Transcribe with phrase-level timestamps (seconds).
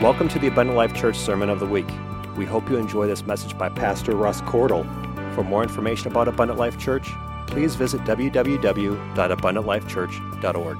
[0.00, 1.86] Welcome to the Abundant Life Church Sermon of the Week.
[2.36, 4.84] We hope you enjoy this message by Pastor Russ Cordle.
[5.36, 7.08] For more information about Abundant Life Church,
[7.46, 10.78] please visit www.abundantlifechurch.org.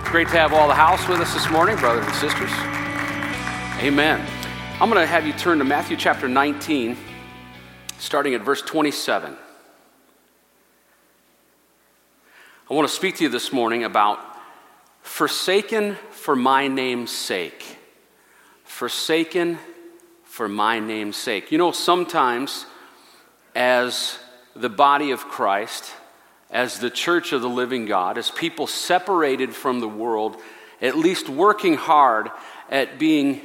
[0.00, 2.50] It's great to have all the house with us this morning, brothers and sisters.
[3.80, 4.26] Amen.
[4.80, 6.96] I'm going to have you turn to Matthew chapter 19,
[7.98, 9.36] starting at verse 27.
[12.68, 14.18] I want to speak to you this morning about
[15.00, 17.75] forsaken for my name's sake
[18.66, 19.58] forsaken
[20.24, 21.50] for my name's sake.
[21.50, 22.66] You know, sometimes
[23.54, 24.18] as
[24.54, 25.90] the body of Christ,
[26.50, 30.36] as the church of the living God, as people separated from the world,
[30.82, 32.30] at least working hard
[32.70, 33.40] at being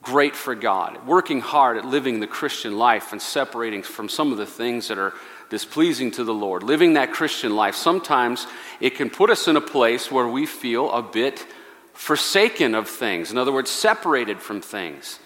[0.00, 4.38] great for God, working hard at living the Christian life and separating from some of
[4.38, 5.14] the things that are
[5.50, 8.46] displeasing to the Lord, living that Christian life, sometimes
[8.80, 11.46] it can put us in a place where we feel a bit
[11.94, 13.30] forsaken of things.
[13.30, 15.18] In other words, separated from things.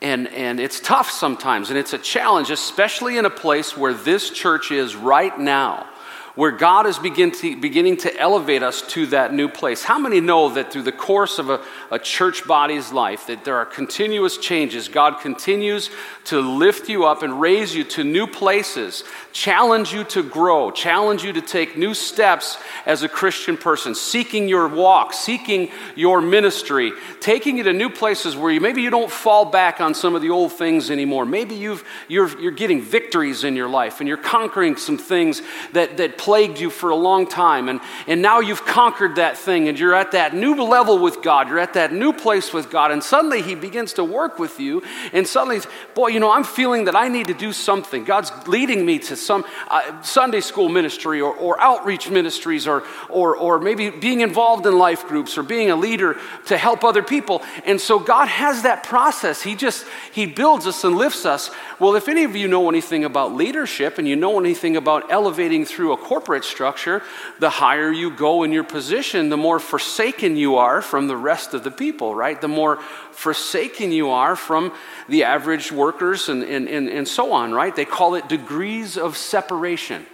[0.00, 4.30] And, and it's tough sometimes, and it's a challenge, especially in a place where this
[4.30, 5.86] church is right now
[6.34, 9.84] where God is begin to, beginning to elevate us to that new place.
[9.84, 11.60] How many know that through the course of a,
[11.92, 14.88] a, church body's life that there are continuous changes?
[14.88, 15.90] God continues
[16.24, 21.22] to lift you up and raise you to new places, challenge you to grow, challenge
[21.22, 26.92] you to take new steps as a Christian person, seeking your walk, seeking your ministry,
[27.20, 30.22] taking you to new places where you maybe you don't fall back on some of
[30.22, 31.24] the old things anymore.
[31.24, 35.40] Maybe you've, you're, you're getting victories in your life and you're conquering some things
[35.74, 39.68] that, that plagued you for a long time, and, and now you've conquered that thing,
[39.68, 42.90] and you're at that new level with God, you're at that new place with God,
[42.90, 45.60] and suddenly He begins to work with you, and suddenly,
[45.94, 48.04] boy, you know, I'm feeling that I need to do something.
[48.04, 53.36] God's leading me to some uh, Sunday school ministry or, or outreach ministries, or, or,
[53.36, 57.42] or maybe being involved in life groups, or being a leader to help other people.
[57.66, 59.42] And so God has that process.
[59.42, 61.50] He just, He builds us and lifts us.
[61.78, 65.66] Well, if any of you know anything about leadership and you know anything about elevating
[65.66, 67.02] through a corporate structure,
[67.40, 71.54] the higher you go in your position, the more forsaken you are from the rest
[71.54, 72.40] of the people, right?
[72.40, 72.76] The more
[73.10, 74.72] forsaken you are from
[75.08, 77.74] the average workers and, and, and, and so on, right?
[77.74, 80.06] They call it degrees of separation.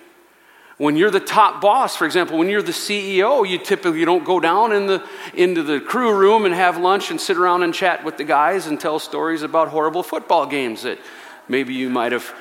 [0.79, 4.41] When you're the top boss, for example, when you're the CEO, you typically don't go
[4.41, 8.07] down in the, into the crew room and have lunch and sit around and chat
[8.07, 10.99] with the guys and tell stories about horrible football games that
[11.47, 12.35] maybe you might have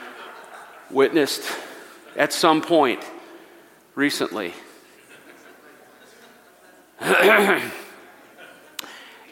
[0.89, 1.43] witnessed
[2.15, 3.03] at some point
[3.99, 4.53] recently.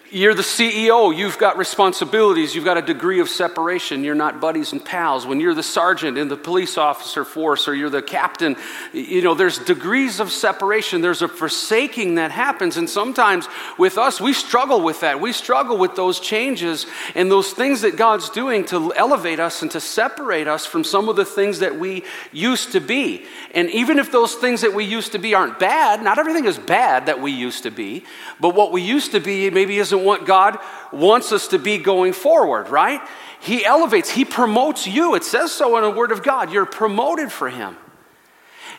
[0.10, 4.06] You're the CEO, you've got responsibilities, you've got a degree of separation.
[4.06, 5.28] You're not buddies and pals.
[5.28, 8.56] When you're the sergeant in the police officer force or you're the captain,
[8.94, 11.02] you know, there's degrees of separation.
[11.02, 12.78] There's a forsaking that happens.
[12.78, 15.20] And sometimes with us, we struggle with that.
[15.20, 19.70] We struggle with those changes and those things that God's doing to elevate us and
[19.72, 23.26] to separate us from some of the things that we used to be.
[23.54, 26.58] And even if those things that we used to be aren't bad, not everything is
[26.58, 28.06] bad that we used to be,
[28.40, 30.60] but what we used to be maybe isn't isn't what God
[30.92, 33.02] wants us to be going forward, right?
[33.40, 35.16] He elevates, He promotes you.
[35.16, 36.52] It says so in the Word of God.
[36.52, 37.76] You're promoted for Him.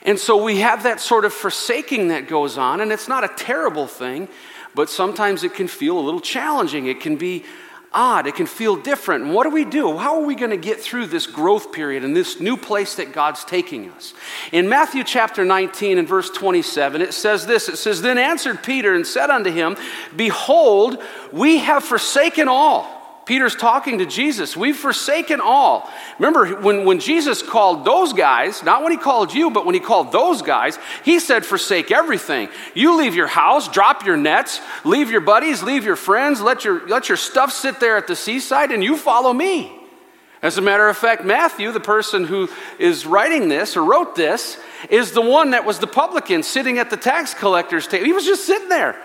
[0.02, 3.34] And so we have that sort of forsaking that goes on, and it's not a
[3.36, 4.28] terrible thing,
[4.74, 6.86] but sometimes it can feel a little challenging.
[6.86, 7.44] It can be
[7.92, 8.26] odd.
[8.26, 9.24] It can feel different.
[9.24, 9.96] And what do we do?
[9.96, 13.12] How are we going to get through this growth period and this new place that
[13.12, 14.14] God's taking us?
[14.52, 18.94] In Matthew chapter 19 and verse 27, it says this It says, Then answered Peter
[18.94, 19.76] and said unto him,
[20.16, 22.97] Behold, we have forsaken all
[23.28, 24.56] Peter's talking to Jesus.
[24.56, 25.90] We've forsaken all.
[26.18, 29.82] Remember, when, when Jesus called those guys, not when he called you, but when he
[29.82, 32.48] called those guys, he said, Forsake everything.
[32.72, 36.88] You leave your house, drop your nets, leave your buddies, leave your friends, let your,
[36.88, 39.78] let your stuff sit there at the seaside, and you follow me.
[40.40, 44.58] As a matter of fact, Matthew, the person who is writing this or wrote this,
[44.88, 48.06] is the one that was the publican sitting at the tax collector's table.
[48.06, 48.96] He was just sitting there.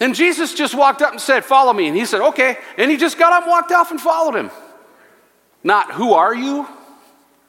[0.00, 1.86] And Jesus just walked up and said, Follow me.
[1.86, 2.56] And he said, Okay.
[2.78, 4.50] And he just got up and walked off and followed him.
[5.62, 6.66] Not, Who are you?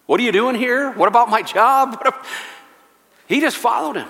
[0.06, 0.92] What are you doing here?
[0.92, 2.04] What about my job?
[3.28, 4.10] He just followed him.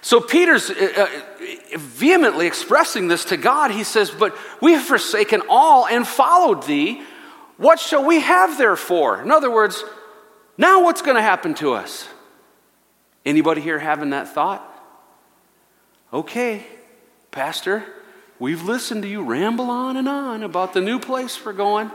[0.00, 3.72] So Peter's uh, uh, vehemently expressing this to God.
[3.72, 7.02] He says, But we have forsaken all and followed thee.
[7.56, 9.20] What shall we have therefore?
[9.20, 9.82] In other words,
[10.56, 12.08] now what's going to happen to us?
[13.26, 14.62] Anybody here having that thought?
[16.12, 16.64] Okay,
[17.34, 17.84] Pastor,
[18.38, 21.90] we've listened to you ramble on and on about the new place we're going,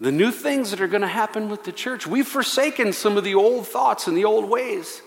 [0.00, 2.06] the new things that are going to happen with the church.
[2.06, 5.02] We've forsaken some of the old thoughts and the old ways.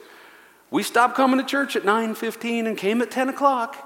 [0.71, 3.77] We stopped coming to church at 9:15 and came at 10 o'clock.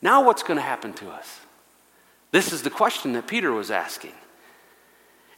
[0.00, 1.40] Now what's going to happen to us?
[2.30, 4.14] This is the question that Peter was asking.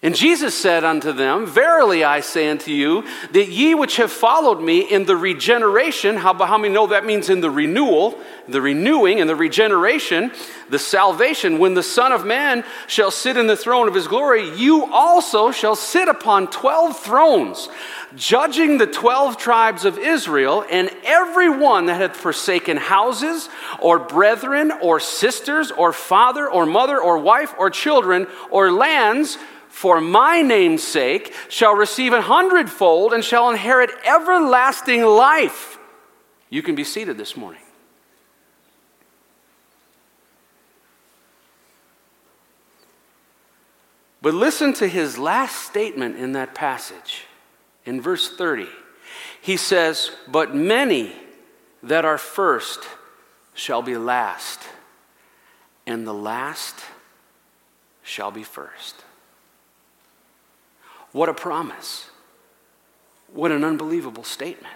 [0.05, 4.61] And Jesus said unto them, Verily I say unto you, that ye which have followed
[4.61, 9.23] me in the regeneration, how, how many know that means in the renewal, the renewing
[9.23, 10.31] and the regeneration,
[10.69, 14.55] the salvation, when the Son of Man shall sit in the throne of his glory,
[14.55, 17.71] you also shall sit upon twelve thrones,
[18.15, 23.49] judging the twelve tribes of Israel, and every one that hath forsaken houses,
[23.81, 29.39] or brethren, or sisters, or father, or mother, or wife, or children, or lands,
[29.75, 35.79] for my name's sake, shall receive a hundredfold and shall inherit everlasting life.
[36.49, 37.61] You can be seated this morning.
[44.23, 47.25] But listen to his last statement in that passage.
[47.85, 48.69] In verse 30,
[49.43, 51.13] he says, But many
[51.83, 52.79] that are first
[53.55, 54.61] shall be last,
[55.85, 56.77] and the last
[58.05, 59.04] shall be first.
[61.15, 62.11] What a promise.
[63.33, 64.75] What an unbelievable statement.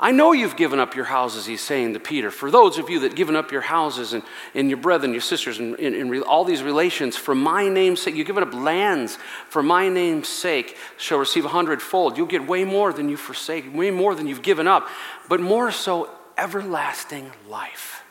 [0.00, 2.32] I know you've given up your houses, he's saying to Peter.
[2.32, 4.24] For those of you that given up your houses and,
[4.56, 8.16] and your brethren, your sisters, and, and, and all these relations, for my name's sake,
[8.16, 9.18] you've given up lands
[9.48, 12.18] for my name's sake, shall receive a hundredfold.
[12.18, 14.88] You'll get way more than you forsake, way more than you've given up,
[15.28, 18.02] but more so, everlasting life.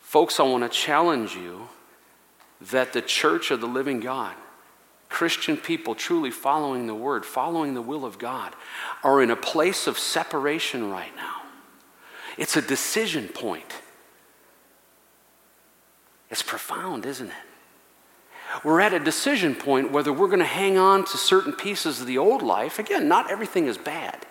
[0.00, 1.68] Folks, I want to challenge you
[2.70, 4.34] that the church of the living God
[5.14, 8.52] Christian people truly following the word, following the will of God,
[9.04, 11.42] are in a place of separation right now.
[12.36, 13.72] It's a decision point.
[16.30, 18.64] It's profound, isn't it?
[18.64, 22.08] We're at a decision point whether we're going to hang on to certain pieces of
[22.08, 22.80] the old life.
[22.80, 24.26] Again, not everything is bad.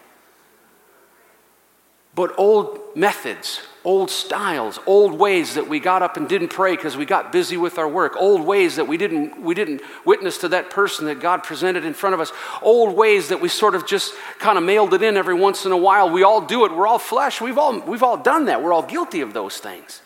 [2.14, 6.96] But old methods, old styles, old ways that we got up and didn't pray because
[6.96, 10.48] we got busy with our work, old ways that we didn't, we didn't witness to
[10.50, 12.32] that person that God presented in front of us,
[12.62, 15.72] old ways that we sort of just kind of mailed it in every once in
[15.72, 16.10] a while.
[16.10, 16.72] We all do it.
[16.72, 17.42] We're all flesh.
[17.42, 18.64] We've all, we've all done that.
[18.64, 20.02] We're all guilty of those things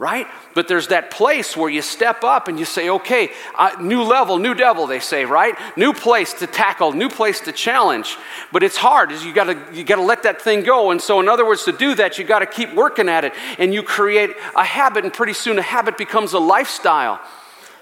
[0.00, 0.26] right?
[0.54, 4.38] But there's that place where you step up and you say, okay, uh, new level,
[4.38, 5.54] new devil, they say, right?
[5.76, 8.16] New place to tackle, new place to challenge.
[8.50, 10.90] But it's hard, you gotta you gotta let that thing go.
[10.90, 13.34] And so, in other words, to do that, you gotta keep working at it.
[13.58, 17.20] And you create a habit, and pretty soon a habit becomes a lifestyle.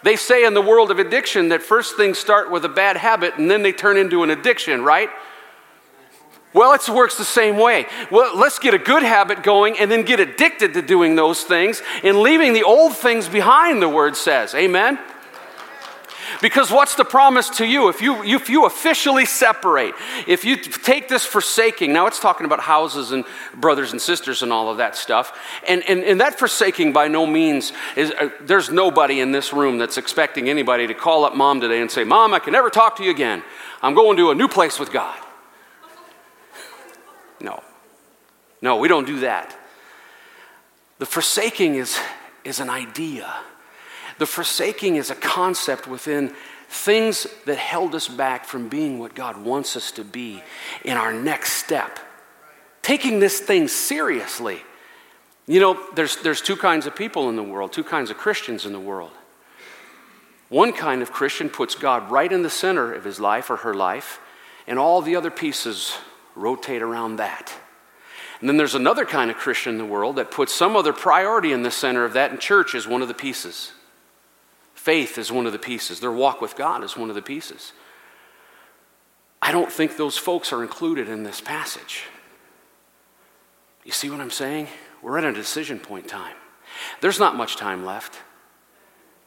[0.03, 3.35] They say in the world of addiction that first things start with a bad habit
[3.37, 5.11] and then they turn into an addiction, right?
[6.55, 7.87] Well, it works the same way.
[8.11, 11.83] Well, let's get a good habit going and then get addicted to doing those things
[12.03, 14.55] and leaving the old things behind, the word says.
[14.55, 14.99] Amen?
[16.41, 17.89] Because what's the promise to you?
[17.89, 19.95] If you, if you officially separate,
[20.27, 23.25] if you take this forsaking, now it's talking about houses and
[23.55, 25.39] brothers and sisters and all of that stuff.
[25.67, 29.79] And, and, and that forsaking by no means is, uh, there's nobody in this room
[29.79, 32.97] that's expecting anybody to call up mom today and say, Mom, I can never talk
[32.97, 33.43] to you again.
[33.83, 35.19] I'm going to a new place with God.
[37.41, 37.62] No.
[38.60, 39.56] No, we don't do that.
[40.99, 41.99] The forsaking is,
[42.44, 43.32] is an idea.
[44.19, 46.34] The forsaking is a concept within
[46.69, 50.43] things that held us back from being what God wants us to be
[50.84, 51.99] in our next step.
[52.82, 54.60] Taking this thing seriously.
[55.46, 58.67] You know, there's, there's two kinds of people in the world, two kinds of Christians
[58.67, 59.12] in the world.
[60.48, 63.74] One kind of Christian puts God right in the center of his life or her
[63.74, 64.20] life,
[64.67, 65.96] and all the other pieces
[66.34, 67.53] rotate around that.
[68.41, 71.53] And then there's another kind of Christian in the world that puts some other priority
[71.53, 73.73] in the center of that, and church is one of the pieces.
[74.75, 76.01] Faith is one of the pieces.
[76.01, 77.73] Their walk with God is one of the pieces.
[79.43, 82.05] I don't think those folks are included in this passage.
[83.85, 84.69] You see what I'm saying?
[85.03, 86.37] We're at a decision point time.
[87.01, 88.19] There's not much time left.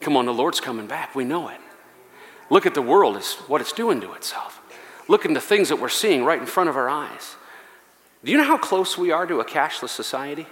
[0.00, 1.14] Come on, the Lord's coming back.
[1.14, 1.60] We know it.
[2.50, 4.60] Look at the world, is what it's doing to itself.
[5.08, 7.36] Look at the things that we're seeing right in front of our eyes.
[8.24, 10.46] Do you know how close we are to a cashless society?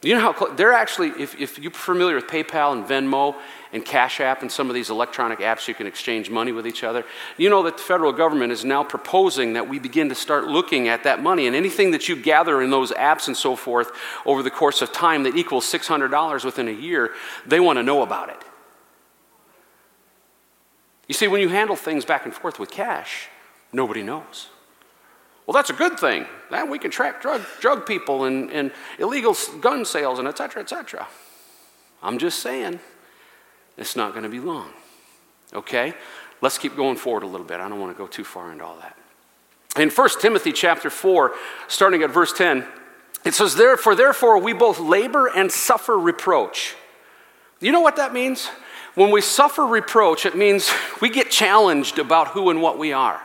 [0.00, 0.56] Do you know how close?
[0.56, 3.34] They're actually, if, if you're familiar with PayPal and Venmo
[3.72, 6.84] and Cash App and some of these electronic apps you can exchange money with each
[6.84, 7.04] other,
[7.38, 10.86] you know that the federal government is now proposing that we begin to start looking
[10.86, 11.46] at that money.
[11.46, 13.90] And anything that you gather in those apps and so forth
[14.26, 17.12] over the course of time that equals $600 within a year,
[17.46, 18.44] they want to know about it.
[21.08, 23.28] You see, when you handle things back and forth with cash,
[23.72, 24.50] nobody knows.
[25.46, 26.26] Well, that's a good thing.
[26.50, 30.62] That we can track drug, drug people and, and illegal gun sales and et cetera,
[30.62, 31.06] et cetera.
[32.02, 32.80] I'm just saying,
[33.76, 34.70] it's not going to be long.
[35.54, 35.94] Okay?
[36.40, 37.60] Let's keep going forward a little bit.
[37.60, 38.96] I don't want to go too far into all that.
[39.80, 41.32] In 1 Timothy chapter 4,
[41.68, 42.64] starting at verse 10,
[43.24, 46.74] it says, Therefore, therefore we both labor and suffer reproach
[47.60, 48.46] You know what that means?
[48.94, 53.20] When we suffer reproach, it means we get challenged about who and what we are.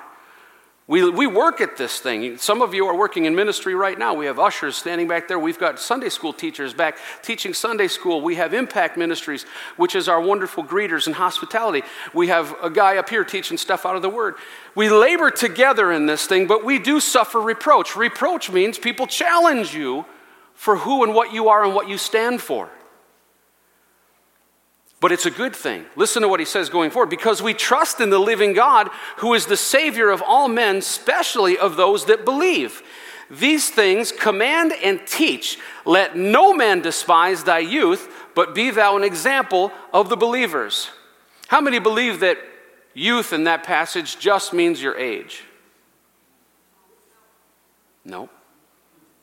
[0.92, 2.38] We, we work at this thing.
[2.38, 4.14] Some of you are working in ministry right now.
[4.14, 5.40] We have ushers standing back there.
[5.40, 8.20] We've got Sunday school teachers back teaching Sunday school.
[8.20, 9.46] We have impact ministries,
[9.78, 11.84] which is our wonderful greeters and hospitality.
[12.14, 14.36] We have a guy up here teaching stuff out of the Word.
[14.76, 17.96] We labor together in this thing, but we do suffer reproach.
[17.96, 20.06] Reproach means people challenge you
[20.56, 22.70] for who and what you are and what you stand for.
[25.02, 25.86] But it's a good thing.
[25.96, 27.10] Listen to what he says going forward.
[27.10, 31.58] Because we trust in the living God, who is the Savior of all men, especially
[31.58, 32.84] of those that believe.
[33.30, 35.58] These things command and teach.
[35.86, 40.92] Let no man despise thy youth, but be thou an example of the believers.
[41.48, 42.38] How many believe that
[42.94, 45.44] youth in that passage just means your age?
[48.06, 48.30] No.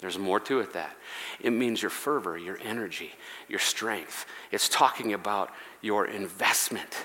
[0.00, 0.96] There's more to it that.
[1.40, 3.12] It means your fervor, your energy,
[3.48, 4.26] your strength.
[4.52, 6.96] It's talking about your investment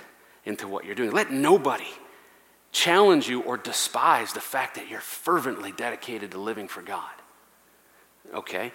[0.45, 1.11] into what you're doing.
[1.11, 1.87] Let nobody
[2.71, 7.11] challenge you or despise the fact that you're fervently dedicated to living for God.
[8.33, 8.71] Okay?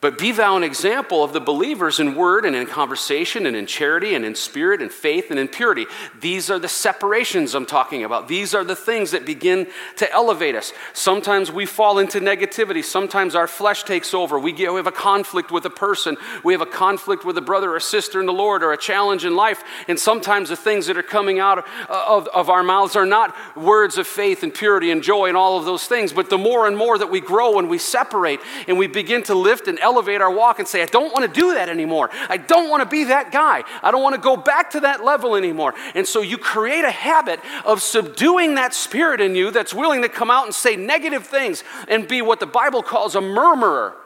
[0.00, 3.66] But be thou an example of the believers in word and in conversation and in
[3.66, 5.84] charity and in spirit and faith and in purity.
[6.18, 8.26] These are the separations I'm talking about.
[8.26, 9.66] These are the things that begin
[9.96, 10.72] to elevate us.
[10.94, 12.82] Sometimes we fall into negativity.
[12.82, 14.38] Sometimes our flesh takes over.
[14.38, 16.16] We, get, we have a conflict with a person.
[16.42, 19.26] We have a conflict with a brother or sister in the Lord or a challenge
[19.26, 19.62] in life.
[19.86, 23.98] And sometimes the things that are coming out of, of our mouths are not words
[23.98, 26.14] of faith and purity and joy and all of those things.
[26.14, 29.34] But the more and more that we grow and we separate and we begin to
[29.34, 32.10] lift and elevate, elevate our walk and say, I don't want to do that anymore.
[32.28, 33.64] I don't want to be that guy.
[33.82, 35.74] I don't want to go back to that level anymore.
[35.96, 40.08] And so you create a habit of subduing that spirit in you that's willing to
[40.08, 43.96] come out and say negative things and be what the Bible calls a murmurer,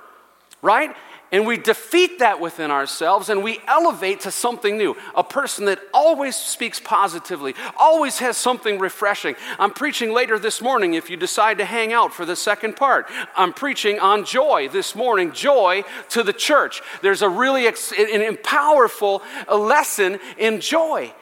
[0.63, 0.97] right?
[1.35, 4.97] And we defeat that within ourselves and we elevate to something new.
[5.17, 9.35] A person that always speaks positively, always has something refreshing.
[9.59, 13.11] I'm preaching later this morning if you decide to hang out for the second part.
[13.37, 16.83] I'm preaching on joy this morning, joy to the church.
[17.03, 21.13] There's a really ex- an powerful lesson in joy.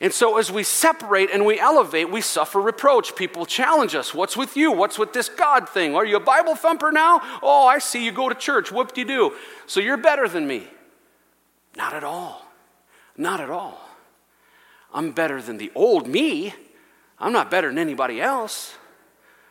[0.00, 3.16] And so, as we separate and we elevate, we suffer reproach.
[3.16, 4.14] People challenge us.
[4.14, 4.70] What's with you?
[4.70, 5.96] What's with this God thing?
[5.96, 7.20] Are you a Bible thumper now?
[7.42, 8.70] Oh, I see you go to church.
[8.70, 9.34] Do you do?
[9.66, 10.68] So, you're better than me.
[11.76, 12.46] Not at all.
[13.16, 13.80] Not at all.
[14.94, 16.54] I'm better than the old me.
[17.18, 18.74] I'm not better than anybody else.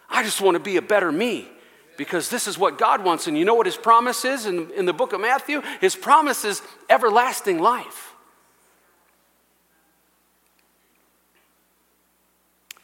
[0.10, 1.50] I just want to be a better me
[1.98, 3.28] because this is what God wants.
[3.28, 5.62] And you know what His promise is in, in the book of Matthew?
[5.82, 8.07] His promise is everlasting life.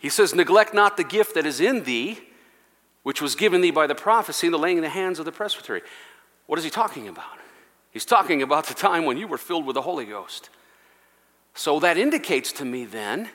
[0.04, 2.20] He says, Neglect not the gift that is in thee,
[3.04, 5.32] which was given thee by the prophecy and the laying in the hands of the
[5.32, 5.82] presbytery.
[6.46, 7.40] What is he talking about?
[7.90, 10.50] He's talking about the time when you were filled with the Holy Ghost.
[11.54, 13.30] So that indicates to me then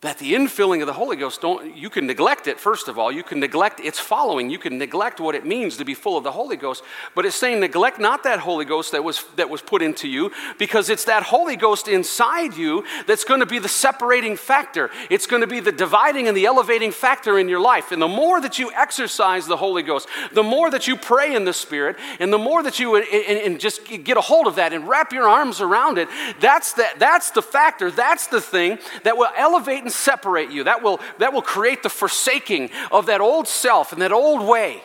[0.00, 3.10] that the infilling of the Holy Ghost, don't, you can neglect it, first of all.
[3.10, 4.48] You can neglect its following.
[4.48, 6.84] You can neglect what it means to be full of the Holy Ghost.
[7.16, 10.30] But it's saying neglect not that Holy Ghost that was, that was put into you,
[10.56, 14.88] because it's that Holy Ghost inside you that's going to be the separating factor.
[15.10, 17.90] It's going to be the dividing and the elevating factor in your life.
[17.90, 21.44] And the more that you exercise the Holy Ghost, the more that you pray in
[21.44, 24.72] the Spirit, and the more that you and, and just get a hold of that
[24.72, 29.16] and wrap your arms around it, that's, the, that's the factor, that's the thing that
[29.16, 30.64] will elevate and separate you.
[30.64, 34.82] That will, that will create the forsaking of that old self and that old way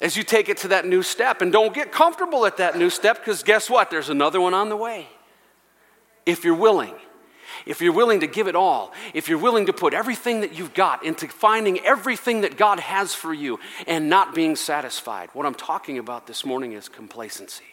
[0.00, 1.40] as you take it to that new step.
[1.40, 3.90] And don't get comfortable at that new step because guess what?
[3.90, 5.08] There's another one on the way.
[6.26, 6.94] If you're willing.
[7.64, 10.74] If you're willing to give it all, if you're willing to put everything that you've
[10.74, 15.30] got into finding everything that God has for you and not being satisfied.
[15.32, 17.64] What I'm talking about this morning is complacency.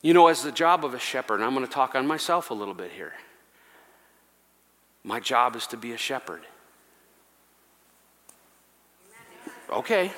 [0.00, 2.54] You know, as the job of a shepherd, I'm going to talk on myself a
[2.54, 3.12] little bit here.
[5.04, 6.40] My job is to be a shepherd.
[9.70, 10.10] Okay.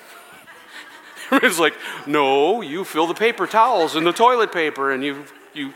[1.32, 1.74] it's like,
[2.06, 5.24] no, you fill the paper towels and the toilet paper and you,
[5.54, 5.74] you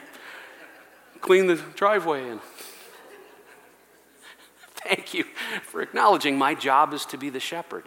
[1.21, 2.29] clean the driveway.
[2.29, 2.41] And
[4.77, 5.25] thank you
[5.65, 7.85] for acknowledging my job is to be the shepherd.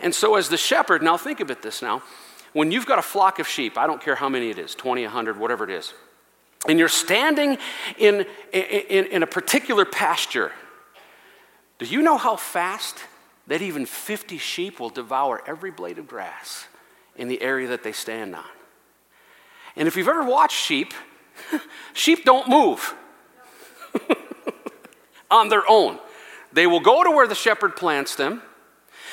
[0.00, 2.02] And so, as the shepherd, now think about this now.
[2.52, 5.02] When you've got a flock of sheep, I don't care how many it is 20,
[5.02, 5.94] 100, whatever it is
[6.66, 7.58] and you're standing
[7.98, 10.50] in, in, in, a particular pasture,
[11.78, 12.96] do you know how fast
[13.46, 16.66] that even 50 sheep will devour every blade of grass
[17.16, 18.44] in the area that they stand on?
[19.76, 20.92] And if you've ever watched sheep,
[21.92, 22.94] sheep don't move
[25.30, 25.98] on their own.
[26.52, 28.42] They will go to where the shepherd plants them,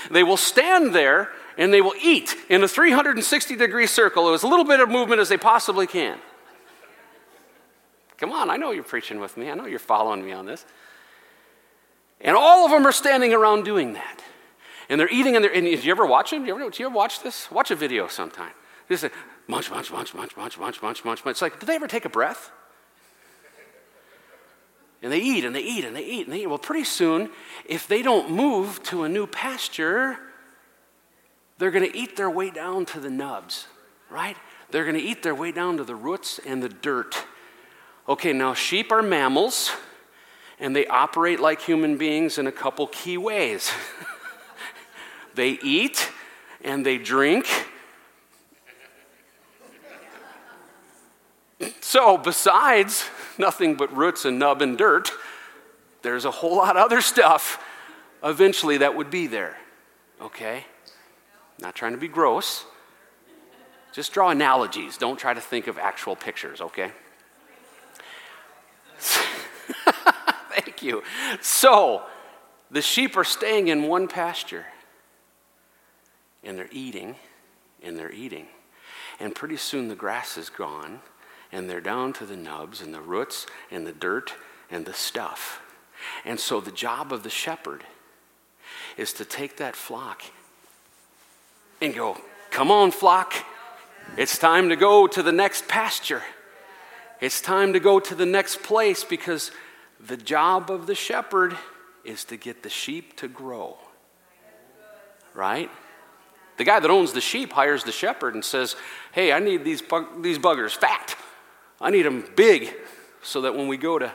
[0.09, 4.65] they will stand there, and they will eat in a 360 degree circle, as little
[4.65, 6.17] bit of movement as they possibly can.
[8.17, 9.49] Come on, I know you're preaching with me.
[9.49, 10.65] I know you're following me on this.
[12.21, 14.23] And all of them are standing around doing that.
[14.89, 16.41] And they're eating and they're, and you ever watch them?
[16.43, 17.51] Do you ever, do you ever watch this?
[17.51, 18.51] Watch a video sometime.
[18.87, 19.09] They say,
[19.47, 21.33] munch, munch, munch, munch, munch, munch, munch, munch, munch.
[21.33, 22.51] It's like, did they ever take a breath?
[25.01, 26.47] And they eat and they eat and they eat and they eat.
[26.47, 27.29] Well, pretty soon,
[27.65, 30.17] if they don't move to a new pasture,
[31.57, 33.67] they're going to eat their way down to the nubs,
[34.09, 34.37] right?
[34.71, 37.25] They're going to eat their way down to the roots and the dirt.
[38.07, 39.71] Okay, now sheep are mammals,
[40.59, 43.71] and they operate like human beings in a couple key ways.
[45.35, 46.11] they eat
[46.63, 47.47] and they drink.
[51.81, 53.05] So, besides
[53.37, 55.11] nothing but roots and nub and dirt,
[56.01, 57.63] there's a whole lot of other stuff
[58.23, 59.57] eventually that would be there.
[60.21, 60.65] Okay?
[61.59, 62.65] Not trying to be gross.
[63.93, 64.97] Just draw analogies.
[64.97, 66.91] Don't try to think of actual pictures, okay?
[70.55, 71.03] Thank you.
[71.41, 72.03] So,
[72.71, 74.65] the sheep are staying in one pasture,
[76.43, 77.15] and they're eating,
[77.83, 78.47] and they're eating.
[79.19, 81.01] And pretty soon the grass is gone,
[81.51, 84.33] and they're down to the nubs, and the roots, and the dirt,
[84.71, 85.61] and the stuff.
[86.23, 87.83] And so, the job of the shepherd
[88.97, 90.23] is to take that flock
[91.81, 92.17] and go,
[92.51, 93.33] Come on, flock.
[94.17, 96.21] It's time to go to the next pasture.
[97.19, 99.51] It's time to go to the next place because
[99.99, 101.55] the job of the shepherd
[102.03, 103.77] is to get the sheep to grow.
[105.33, 105.69] Right?
[106.57, 108.75] The guy that owns the sheep hires the shepherd and says,
[109.11, 111.15] Hey, I need these, bug- these buggers fat.
[111.81, 112.73] I need them big
[113.21, 114.13] so that when we go to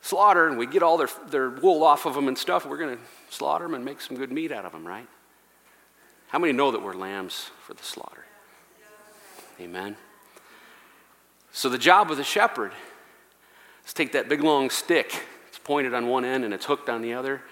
[0.00, 2.96] slaughter and we get all their, their wool off of them and stuff, we're going
[2.96, 5.06] to slaughter them and make some good meat out of them, right?
[6.28, 8.24] How many know that we're lambs for the slaughter?
[9.60, 9.96] Amen.
[11.52, 12.72] So the job of the shepherd
[13.88, 15.24] is take that big long stick.
[15.48, 17.42] It's pointed on one end and it's hooked on the other,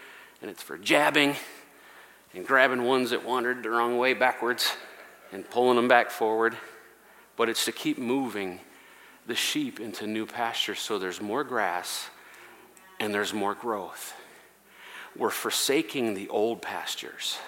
[0.41, 1.35] and it's for jabbing
[2.33, 4.77] and grabbing ones that wandered the wrong way backwards
[5.33, 6.57] and pulling them back forward.
[7.37, 8.61] But it's to keep moving
[9.27, 12.09] the sheep into new pastures so there's more grass
[13.01, 14.15] and there's more growth.
[15.17, 17.39] We're forsaking the old pastures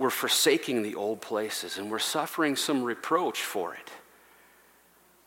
[0.00, 3.90] we're forsaking the old places and we're suffering some reproach for it.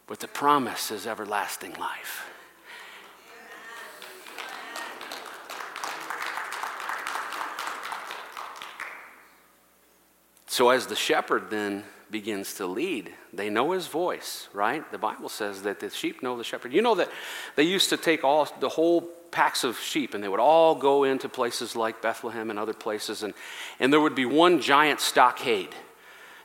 [0.07, 2.27] But the promise is everlasting life.
[10.53, 14.83] So, as the shepherd then begins to lead, they know his voice, right?
[14.91, 16.73] The Bible says that the sheep know the shepherd.
[16.73, 17.09] You know that
[17.55, 21.05] they used to take all the whole packs of sheep, and they would all go
[21.05, 23.33] into places like Bethlehem and other places, and,
[23.79, 25.73] and there would be one giant stockade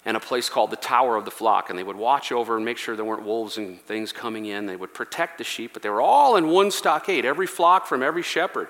[0.08, 2.64] and a place called the Tower of the Flock, and they would watch over and
[2.64, 4.64] make sure there weren't wolves and things coming in.
[4.64, 8.02] They would protect the sheep, but they were all in one stockade, every flock from
[8.02, 8.68] every shepherd.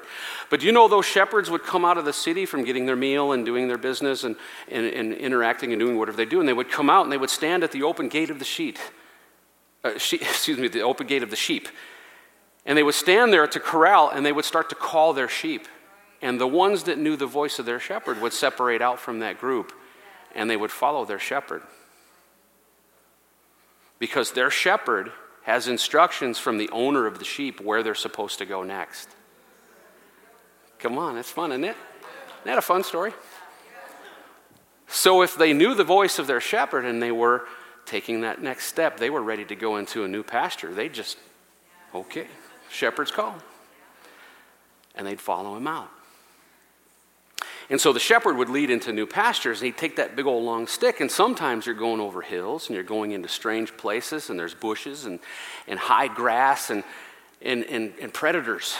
[0.50, 3.30] But you know those shepherds would come out of the city from getting their meal
[3.30, 4.34] and doing their business and,
[4.68, 7.16] and, and interacting and doing whatever they do, and they would come out and they
[7.16, 8.76] would stand at the open gate of the sheep.
[9.84, 11.68] Uh, she, excuse me, the open gate of the sheep.
[12.66, 15.68] And they would stand there to corral and they would start to call their sheep.
[16.20, 19.38] And the ones that knew the voice of their shepherd would separate out from that
[19.38, 19.72] group
[20.34, 21.62] and they would follow their shepherd.
[23.98, 25.10] Because their shepherd
[25.42, 29.08] has instructions from the owner of the sheep where they're supposed to go next.
[30.78, 31.76] Come on, that's fun, isn't it?
[32.40, 33.12] Isn't that a fun story?
[34.86, 37.46] So, if they knew the voice of their shepherd and they were
[37.84, 40.72] taking that next step, they were ready to go into a new pasture.
[40.72, 41.18] They just,
[41.94, 42.26] okay,
[42.70, 43.36] shepherd's call.
[44.94, 45.90] And they'd follow him out.
[47.70, 50.42] And so the shepherd would lead into new pastures, and he'd take that big old
[50.44, 54.38] long stick, and sometimes you're going over hills and you're going into strange places, and
[54.38, 55.20] there's bushes and,
[55.66, 56.82] and high grass, and,
[57.42, 58.74] and, and, and predators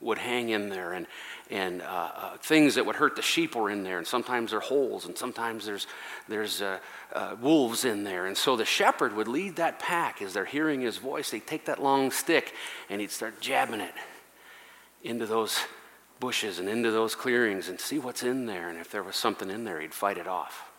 [0.00, 1.06] would hang in there, and,
[1.50, 4.58] and uh, uh, things that would hurt the sheep were in there, and sometimes there
[4.58, 5.88] are holes, and sometimes there's,
[6.28, 6.78] there's uh,
[7.14, 8.26] uh, wolves in there.
[8.26, 11.30] And so the shepherd would lead that pack as they're hearing his voice.
[11.30, 12.54] They'd take that long stick
[12.88, 13.94] and he'd start jabbing it
[15.02, 15.58] into those
[16.22, 18.68] bushes and into those clearings and see what's in there.
[18.68, 20.70] And if there was something in there, he'd fight it off.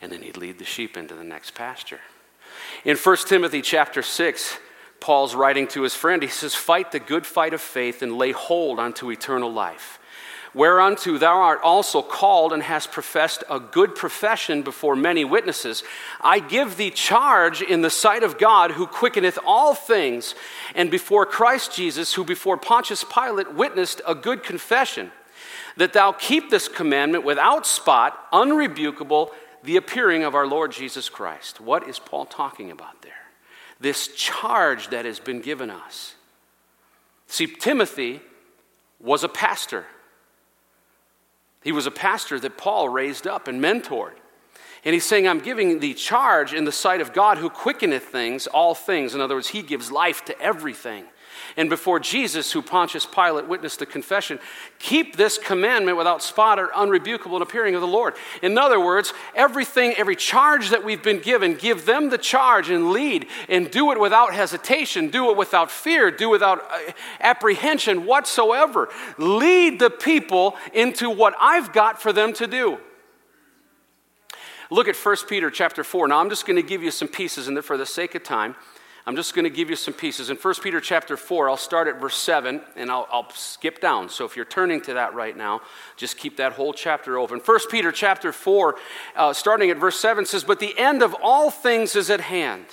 [0.00, 2.00] And then he'd lead the sheep into the next pasture.
[2.86, 4.56] In 1 Timothy chapter 6,
[4.98, 6.22] Paul's writing to his friend.
[6.22, 9.99] He says, Fight the good fight of faith and lay hold unto eternal life
[10.54, 15.82] whereunto thou art also called and hast professed a good profession before many witnesses.
[16.20, 20.34] I give thee charge in the sight of God, who quickeneth all things,
[20.74, 25.12] and before Christ Jesus, who before Pontius Pilate witnessed a good confession,
[25.76, 29.30] that thou keep this commandment without spot, unrebukable,
[29.62, 31.60] the appearing of our Lord Jesus Christ.
[31.60, 33.12] What is Paul talking about there?
[33.80, 36.14] this charge that has been given us.
[37.26, 38.20] See, Timothy
[39.00, 39.86] was a pastor.
[41.62, 44.14] He was a pastor that Paul raised up and mentored.
[44.84, 48.46] And he's saying, I'm giving the charge in the sight of God who quickeneth things,
[48.46, 49.14] all things.
[49.14, 51.04] In other words, he gives life to everything
[51.56, 54.38] and before Jesus, who Pontius Pilate witnessed the confession,
[54.78, 58.14] keep this commandment without spot or unrebukable in appearing of the Lord.
[58.42, 62.92] In other words, everything, every charge that we've been given, give them the charge and
[62.92, 68.06] lead and do it without hesitation, do it without fear, do it without uh, apprehension
[68.06, 68.88] whatsoever.
[69.18, 72.78] Lead the people into what I've got for them to do.
[74.70, 76.08] Look at 1 Peter chapter 4.
[76.08, 78.22] Now I'm just going to give you some pieces in there for the sake of
[78.22, 78.54] time.
[79.06, 80.28] I'm just going to give you some pieces.
[80.28, 84.08] In 1 Peter chapter 4, I'll start at verse 7 and I'll, I'll, skip down.
[84.08, 85.62] So if you're turning to that right now,
[85.96, 87.40] just keep that whole chapter open.
[87.40, 88.76] 1 Peter chapter 4,
[89.16, 92.66] uh, starting at verse 7, says, But the end of all things is at hand.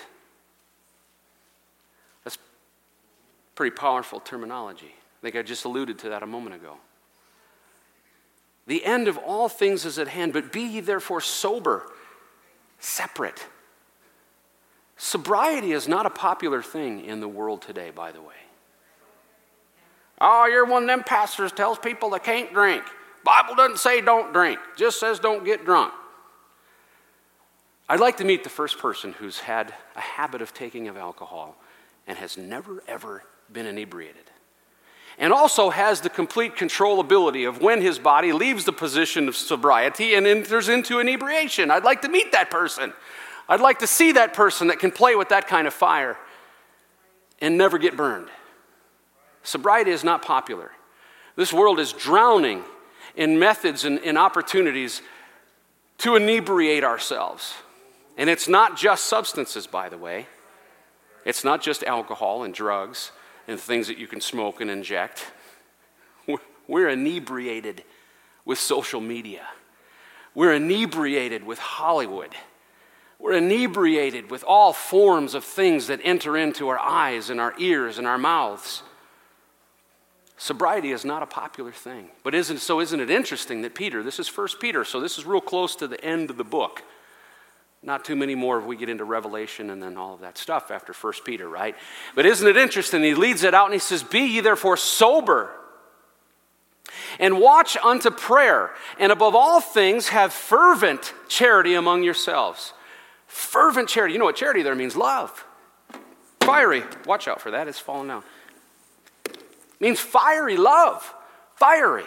[2.26, 2.38] That's
[3.56, 4.94] pretty powerful terminology.
[4.94, 6.78] I think I just alluded to that a moment ago.
[8.66, 11.90] The end of all things is at hand, but be ye therefore sober,
[12.80, 13.48] separate
[14.98, 18.34] Sobriety is not a popular thing in the world today, by the way.
[20.20, 22.84] Oh, you're one of them pastors tells people they can't drink.
[23.24, 25.94] Bible doesn't say don't drink, just says don't get drunk.
[27.88, 31.56] I'd like to meet the first person who's had a habit of taking of alcohol
[32.08, 34.24] and has never ever been inebriated.
[35.20, 40.16] And also has the complete controllability of when his body leaves the position of sobriety
[40.16, 41.72] and enters into inebriation.
[41.72, 42.94] I'd like to meet that person.
[43.50, 46.18] I'd like to see that person that can play with that kind of fire
[47.40, 48.28] and never get burned.
[49.44, 50.72] Sobriety is not popular.
[51.36, 52.64] This world is drowning
[53.16, 55.02] in methods and, and opportunities
[56.00, 57.54] to inebriate ourselves.
[58.18, 60.28] And it's not just substances, by the way.
[61.24, 63.12] It's not just alcohol and drugs
[63.48, 65.26] and things that you can smoke and inject.
[66.68, 67.84] We're inebriated
[68.44, 69.48] with social media.
[70.36, 72.36] We're inebriated with Hollywood.
[73.20, 77.98] We're inebriated with all forms of things that enter into our eyes and our ears
[77.98, 78.84] and our mouths.
[80.38, 82.10] Sobriety is not a popular thing.
[82.24, 85.26] But isn't, so isn't it interesting that Peter, this is First Peter, so this is
[85.26, 86.84] real close to the end of the book.
[87.82, 90.70] Not too many more if we get into Revelation and then all of that stuff
[90.70, 91.76] after First Peter, right?
[92.16, 93.02] But isn't it interesting?
[93.04, 95.52] He leads it out and he says, Be ye therefore sober
[97.20, 102.74] and watch unto prayer, and above all things have fervent charity among yourselves.
[103.38, 104.14] Fervent charity.
[104.14, 104.96] You know what charity there means?
[104.96, 105.46] Love.
[106.42, 106.82] Fiery.
[107.06, 107.68] Watch out for that.
[107.68, 108.24] It's falling down.
[109.26, 109.38] It
[109.80, 111.14] means fiery love.
[111.56, 112.06] Fiery.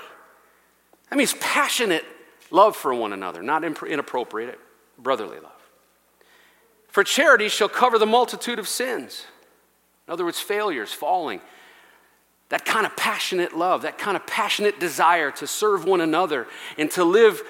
[1.09, 2.05] That means passionate
[2.51, 4.59] love for one another, not inappropriate,
[4.99, 5.53] brotherly love.
[6.88, 9.25] For charity shall cover the multitude of sins.
[10.09, 11.40] In other words, failures, falling.
[12.49, 16.90] That kind of passionate love, that kind of passionate desire to serve one another and
[16.93, 17.43] to live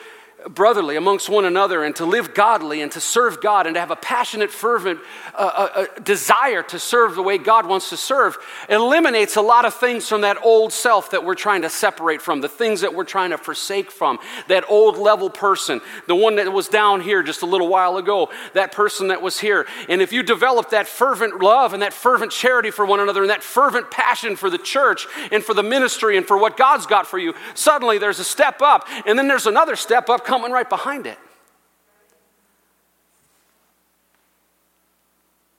[0.49, 3.91] brotherly amongst one another and to live godly and to serve God and to have
[3.91, 5.01] a passionate, fervent
[5.35, 9.65] uh, uh, uh, desire to serve the way God wants to serve eliminates a lot
[9.65, 12.95] of things from that old self that we're trying to separate from, the things that
[12.95, 14.19] we're trying to forsake from.
[14.49, 18.31] That old level person, the one that was down here just a little while ago,
[18.55, 19.67] that person that was here.
[19.89, 23.31] And if you develop that fervent love and that fervent charity for one another and
[23.31, 27.07] that fervent passion for the church and for the ministry and for what God's got
[27.07, 30.69] for you, suddenly there's a step up and then there's another step up coming right
[30.69, 31.19] behind it.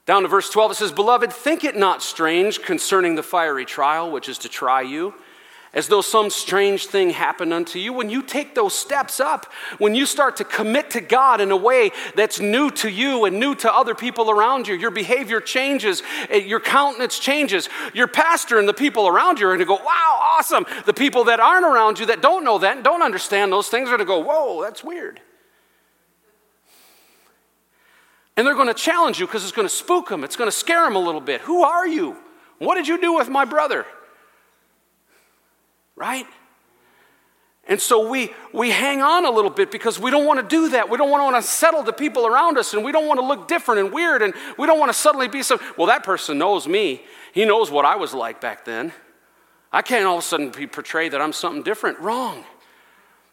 [0.06, 4.10] Down to verse 12, it says, Beloved, think it not strange concerning the fiery trial
[4.12, 5.14] which is to try you,
[5.74, 7.94] as though some strange thing happened unto you.
[7.94, 9.46] When you take those steps up,
[9.78, 13.40] when you start to commit to God in a way that's new to you and
[13.40, 17.70] new to other people around you, your behavior changes, eh, your countenance changes.
[17.94, 20.66] Your pastor and the people around you are going to go, Wow, awesome.
[20.86, 23.88] The people that aren't around you that don't know that and don't understand those things
[23.88, 25.22] are going to go, Whoa, that's weird.
[28.36, 30.56] And they're going to challenge you because it's going to spook them, it's going to
[30.56, 31.42] scare them a little bit.
[31.42, 32.18] Who are you?
[32.58, 33.86] What did you do with my brother?
[35.96, 36.26] Right?
[37.68, 40.70] And so we, we hang on a little bit because we don't want to do
[40.70, 40.90] that.
[40.90, 43.48] We don't want to settle the people around us and we don't want to look
[43.48, 46.68] different and weird and we don't want to suddenly be so, well, that person knows
[46.68, 47.04] me.
[47.34, 48.92] He knows what I was like back then.
[49.72, 52.00] I can't all of a sudden be portrayed that I'm something different.
[52.00, 52.44] Wrong.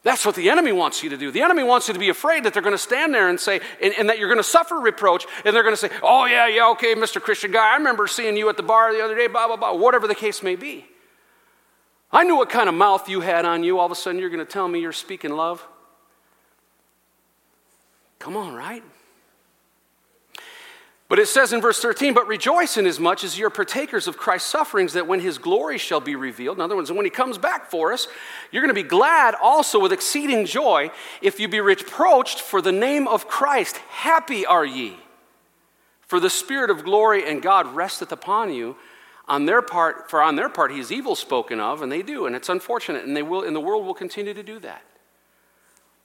[0.05, 1.33] That's what the enemy wants you to do.
[1.33, 3.61] The enemy wants you to be afraid that they're going to stand there and say,
[3.83, 6.47] and, and that you're going to suffer reproach, and they're going to say, oh, yeah,
[6.47, 7.21] yeah, okay, Mr.
[7.21, 9.75] Christian guy, I remember seeing you at the bar the other day, blah, blah, blah,
[9.75, 10.87] whatever the case may be.
[12.11, 13.79] I knew what kind of mouth you had on you.
[13.79, 15.67] All of a sudden, you're going to tell me you're speaking love?
[18.19, 18.83] Come on, right?
[21.09, 24.19] But it says in verse 13, but rejoice in as much as you're partakers of
[24.19, 27.39] Christ's sufferings, that when his glory shall be revealed, in other words, when he comes
[27.39, 28.09] back for us,
[28.53, 30.91] you're going to be glad also with exceeding joy
[31.23, 33.79] if you be reproached for the name of Christ.
[33.89, 34.99] Happy are ye.
[36.03, 38.77] For the Spirit of glory and God resteth upon you.
[39.29, 42.27] On their part, for on their part he is evil spoken of, and they do,
[42.27, 44.83] and it's unfortunate, and they will, and the world will continue to do that.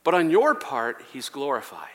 [0.03, 1.87] But on your part, he's glorified.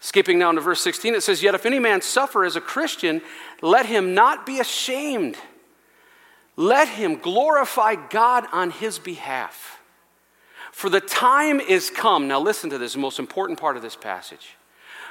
[0.00, 3.20] Skipping down to verse 16, it says, Yet if any man suffer as a Christian,
[3.62, 5.36] let him not be ashamed.
[6.56, 9.80] Let him glorify God on his behalf.
[10.72, 12.28] For the time is come.
[12.28, 14.56] Now, listen to this, the most important part of this passage.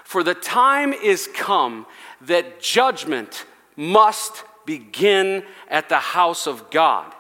[0.04, 1.86] For the time is come
[2.22, 7.12] that judgment must begin at the house of God.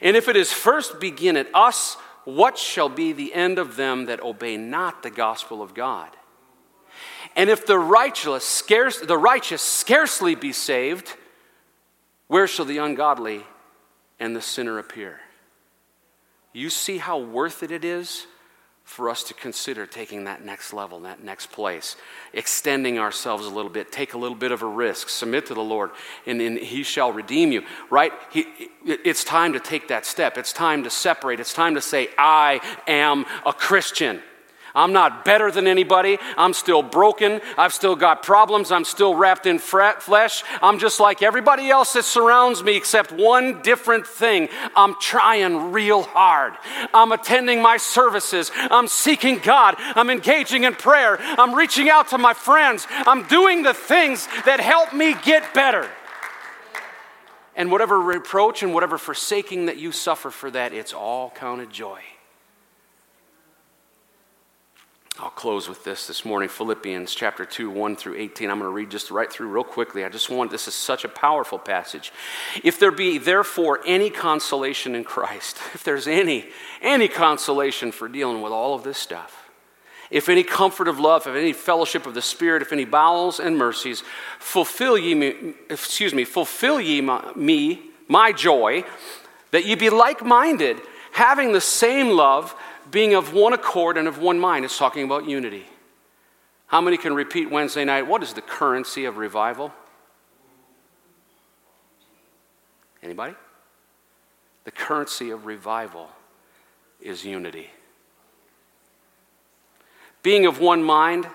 [0.00, 4.06] And if it is first begin at us, what shall be the end of them
[4.06, 6.08] that obey not the gospel of God?
[7.36, 11.14] And if the righteous, scarce, the righteous scarcely be saved,
[12.28, 13.44] where shall the ungodly
[14.18, 15.20] and the sinner appear?
[16.54, 18.26] You see how worth it it is
[18.84, 21.96] for us to consider taking that next level, that next place,
[22.34, 25.62] extending ourselves a little bit, take a little bit of a risk, submit to the
[25.62, 25.90] Lord,
[26.26, 28.12] and, and He shall redeem you, right?
[28.30, 28.46] He,
[28.84, 30.36] it's time to take that step.
[30.36, 31.40] It's time to separate.
[31.40, 34.20] It's time to say, I am a Christian.
[34.74, 36.18] I'm not better than anybody.
[36.36, 37.40] I'm still broken.
[37.56, 38.72] I've still got problems.
[38.72, 40.42] I'm still wrapped in flesh.
[40.60, 44.48] I'm just like everybody else that surrounds me, except one different thing.
[44.74, 46.54] I'm trying real hard.
[46.92, 48.50] I'm attending my services.
[48.54, 49.76] I'm seeking God.
[49.78, 51.18] I'm engaging in prayer.
[51.20, 52.86] I'm reaching out to my friends.
[52.90, 55.88] I'm doing the things that help me get better.
[57.54, 62.00] And whatever reproach and whatever forsaking that you suffer for that, it's all counted joy.
[65.20, 68.50] I'll close with this this morning Philippians chapter 2, 1 through 18.
[68.50, 70.04] I'm going to read just right through real quickly.
[70.04, 72.12] I just want, this is such a powerful passage.
[72.64, 76.46] If there be therefore any consolation in Christ, if there's any,
[76.82, 79.48] any consolation for dealing with all of this stuff,
[80.10, 83.56] if any comfort of love, if any fellowship of the Spirit, if any bowels and
[83.56, 84.02] mercies,
[84.40, 88.82] fulfill ye me, excuse me, fulfill ye my, me, my joy,
[89.52, 90.80] that ye be like minded,
[91.12, 92.56] having the same love
[92.90, 94.64] being of one accord and of one mind.
[94.64, 95.66] It's talking about unity.
[96.66, 98.06] How many can repeat Wednesday night?
[98.06, 99.72] What is the currency of revival?
[103.02, 103.34] Anybody?
[104.64, 106.08] The currency of revival
[107.00, 107.70] is unity.
[110.22, 111.28] Being of one mind,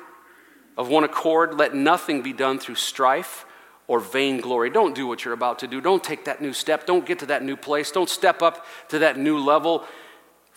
[0.77, 3.45] of one accord, let nothing be done through strife
[3.87, 4.71] or vainglory.
[4.71, 5.79] Don't do what you're about to do.
[5.79, 6.87] Don't take that new step.
[6.87, 7.91] Don't get to that new place.
[7.91, 9.83] Don't step up to that new level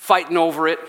[0.02, 0.80] fighting over it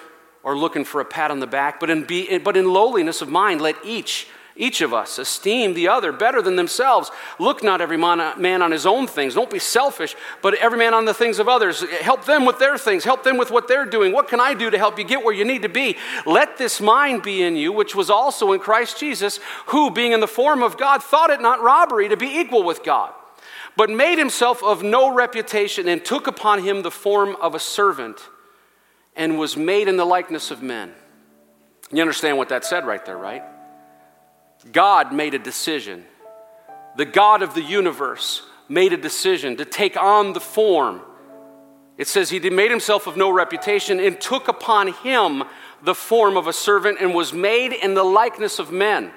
[0.42, 3.30] or looking for a pat on the back, but in, be, but in lowliness of
[3.30, 7.12] mind, let each, each of us esteem the other better than themselves.
[7.38, 9.36] Look not every man on his own things.
[9.36, 11.84] Don't be selfish, but every man on the things of others.
[12.02, 13.04] Help them with their things.
[13.04, 14.14] Help them with what they're doing.
[14.14, 15.96] What can I do to help you get where you need to be?
[16.26, 20.22] Let this mind be in you, which was also in Christ Jesus, who, being in
[20.22, 23.14] the form of God, thought it not robbery to be equal with God
[23.76, 28.30] but made himself of no reputation and took upon him the form of a servant
[29.16, 30.94] and was made in the likeness of men.
[31.92, 33.44] You understand what that said right there, right?
[34.72, 36.06] God made a decision.
[36.98, 41.02] The God of the universe made a decision to take on the form.
[41.98, 45.44] It says he made himself of no reputation and took upon him
[45.84, 49.12] the form of a servant and was made in the likeness of men.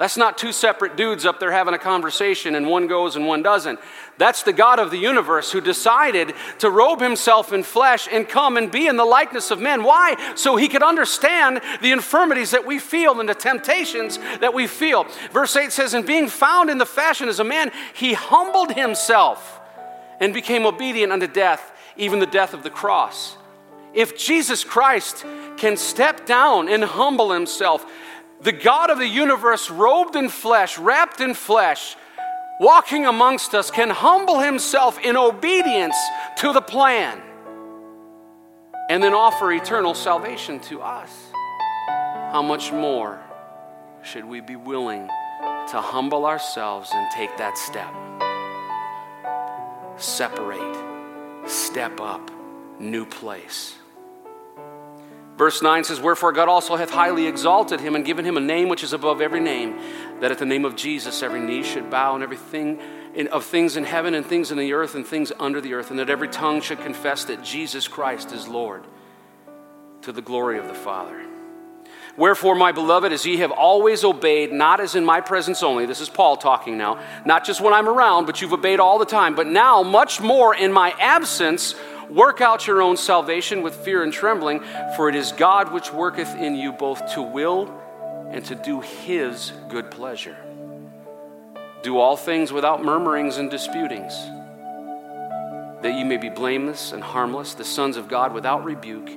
[0.00, 3.42] That's not two separate dudes up there having a conversation and one goes and one
[3.42, 3.78] doesn't.
[4.16, 8.56] That's the God of the universe who decided to robe himself in flesh and come
[8.56, 9.82] and be in the likeness of men.
[9.84, 10.16] Why?
[10.36, 15.04] So he could understand the infirmities that we feel and the temptations that we feel.
[15.32, 19.60] Verse 8 says, And being found in the fashion as a man, he humbled himself
[20.18, 23.36] and became obedient unto death, even the death of the cross.
[23.92, 25.26] If Jesus Christ
[25.58, 27.84] can step down and humble himself,
[28.42, 31.96] the God of the universe, robed in flesh, wrapped in flesh,
[32.58, 35.96] walking amongst us, can humble himself in obedience
[36.38, 37.20] to the plan
[38.88, 41.10] and then offer eternal salvation to us.
[42.32, 43.20] How much more
[44.02, 47.94] should we be willing to humble ourselves and take that step?
[50.00, 52.30] Separate, step up,
[52.78, 53.76] new place.
[55.40, 58.68] Verse 9 says, Wherefore God also hath highly exalted him and given him a name
[58.68, 59.80] which is above every name,
[60.20, 62.78] that at the name of Jesus every knee should bow and everything
[63.14, 65.88] in, of things in heaven and things in the earth and things under the earth,
[65.88, 68.84] and that every tongue should confess that Jesus Christ is Lord
[70.02, 71.24] to the glory of the Father.
[72.18, 76.02] Wherefore, my beloved, as ye have always obeyed, not as in my presence only, this
[76.02, 79.34] is Paul talking now, not just when I'm around, but you've obeyed all the time,
[79.34, 81.74] but now much more in my absence,
[82.10, 84.60] work out your own salvation with fear and trembling,
[84.96, 87.72] for it is God which worketh in you both to will
[88.30, 90.36] and to do his good pleasure.
[91.82, 94.12] Do all things without murmurings and disputings,
[95.82, 99.10] that ye may be blameless and harmless, the sons of God without rebuke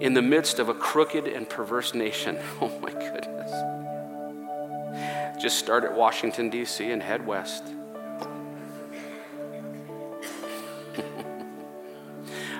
[0.00, 2.38] in the midst of a crooked and perverse nation.
[2.60, 3.52] Oh my goodness.
[5.40, 6.90] Just start at Washington, D.C.
[6.90, 7.64] and head west.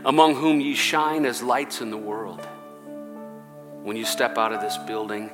[0.09, 2.41] Among whom ye shine as lights in the world.
[3.83, 5.31] When you step out of this building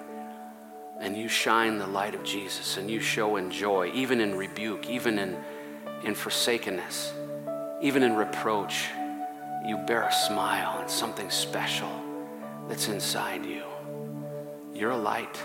[0.98, 4.90] and you shine the light of Jesus and you show in joy, even in rebuke,
[4.90, 5.36] even in,
[6.02, 7.12] in forsakenness,
[7.82, 8.86] even in reproach
[9.64, 12.02] you bear a smile and something special
[12.68, 13.62] that's inside you.
[14.74, 15.40] You're a light.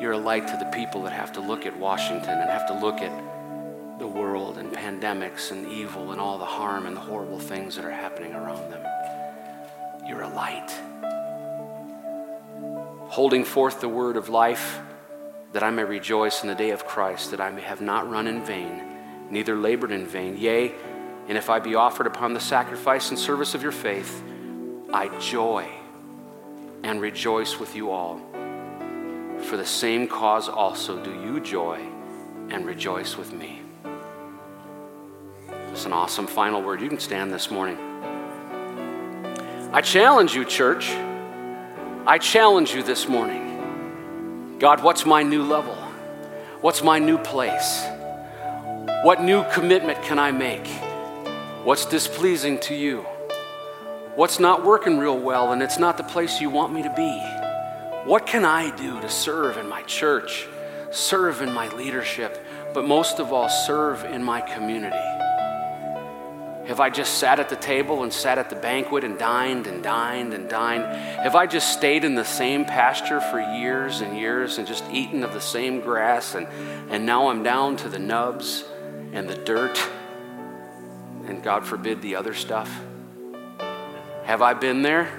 [0.00, 2.78] You're a light to the people that have to look at Washington and have to
[2.78, 3.33] look at
[3.98, 7.84] the world and pandemics and evil and all the harm and the horrible things that
[7.84, 8.84] are happening around them.
[10.06, 10.70] You're a light.
[13.08, 14.80] Holding forth the word of life,
[15.52, 18.26] that I may rejoice in the day of Christ, that I may have not run
[18.26, 18.82] in vain,
[19.30, 20.36] neither labored in vain.
[20.36, 20.72] Yea,
[21.28, 24.22] and if I be offered upon the sacrifice and service of your faith,
[24.92, 25.68] I joy
[26.82, 28.20] and rejoice with you all.
[29.44, 31.80] For the same cause also do you joy
[32.50, 33.63] and rejoice with me.
[35.74, 36.80] It's an awesome final word.
[36.80, 37.76] You can stand this morning.
[39.72, 40.88] I challenge you, church.
[42.06, 44.56] I challenge you this morning.
[44.60, 45.74] God, what's my new level?
[46.60, 47.84] What's my new place?
[49.02, 50.64] What new commitment can I make?
[51.64, 53.00] What's displeasing to you?
[54.14, 57.18] What's not working real well and it's not the place you want me to be?
[58.08, 60.46] What can I do to serve in my church,
[60.92, 62.38] serve in my leadership,
[62.72, 65.13] but most of all, serve in my community?
[66.66, 69.82] Have I just sat at the table and sat at the banquet and dined and
[69.82, 70.84] dined and dined?
[70.84, 75.22] Have I just stayed in the same pasture for years and years and just eaten
[75.22, 76.46] of the same grass and,
[76.90, 78.64] and now I'm down to the nubs
[79.12, 79.78] and the dirt?
[81.26, 82.70] and God forbid the other stuff?
[84.24, 85.10] Have I been there?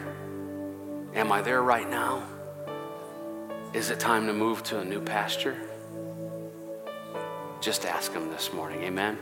[1.13, 2.23] Am I there right now?
[3.73, 5.57] Is it time to move to a new pasture?
[7.61, 8.83] Just ask Him this morning.
[8.83, 9.17] Amen.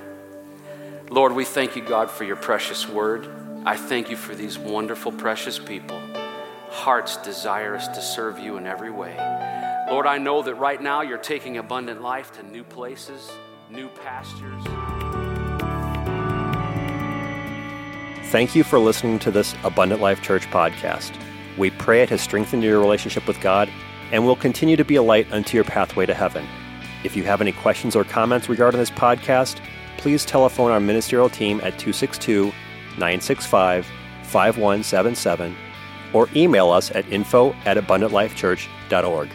[1.13, 3.29] Lord, we thank you, God, for your precious word.
[3.67, 6.01] I thank you for these wonderful, precious people,
[6.69, 9.15] hearts desirous to serve you in every way.
[9.91, 13.31] Lord, I know that right now you're taking abundant life to new places,
[13.69, 14.63] new pastures.
[18.31, 21.15] Thank you for listening to this Abundant Life Church podcast.
[21.59, 23.69] We pray it has strengthened your relationship with God
[24.11, 26.43] and will continue to be a light unto your pathway to heaven.
[27.03, 29.59] If you have any questions or comments regarding this podcast,
[30.03, 32.47] please telephone our ministerial team at 262
[32.97, 33.85] 965
[34.23, 35.55] 5177
[36.11, 39.29] or email us at info at abundantlifechurch.org.